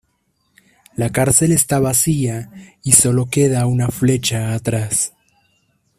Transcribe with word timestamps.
La 0.95 1.11
cárcel 1.11 1.51
está 1.51 1.79
vacía 1.79 2.49
y 2.81 2.93
solo 2.93 3.27
queda 3.27 3.67
una 3.67 3.89
flecha 3.89 4.55
atrás. 4.55 5.13